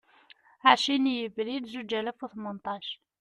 [0.69, 2.85] Ɛecrin Yebrir Zuǧ alas u Tmenṭac